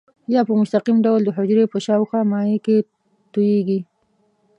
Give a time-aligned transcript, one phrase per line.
[0.33, 2.77] یا په مستقیم ډول د حجرې په شاوخوا مایع کې
[3.33, 3.79] تویېږي.